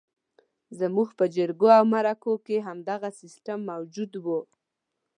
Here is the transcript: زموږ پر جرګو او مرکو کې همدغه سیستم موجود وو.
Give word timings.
زموږ 0.79 1.07
پر 1.17 1.27
جرګو 1.35 1.67
او 1.77 1.83
مرکو 1.93 2.33
کې 2.45 2.57
همدغه 2.67 3.09
سیستم 3.21 3.59
موجود 3.71 4.11
وو. 4.23 4.39